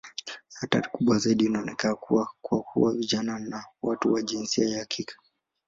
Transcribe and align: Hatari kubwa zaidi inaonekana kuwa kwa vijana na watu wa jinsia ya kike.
Hatari 0.59 0.87
kubwa 0.89 1.17
zaidi 1.17 1.45
inaonekana 1.45 1.95
kuwa 1.95 2.27
kwa 2.41 2.93
vijana 2.93 3.39
na 3.39 3.65
watu 3.81 4.13
wa 4.13 4.21
jinsia 4.21 4.69
ya 4.77 4.85
kike. 4.85 5.13